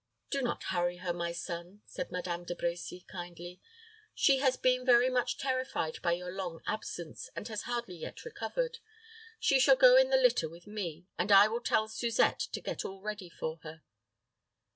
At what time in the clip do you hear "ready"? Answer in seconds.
13.03-13.29